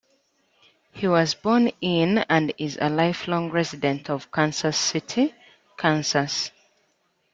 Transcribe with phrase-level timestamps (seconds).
[0.93, 5.35] He was born in, and is a lifelong resident of, Kansas City,
[5.77, 6.49] Kansas.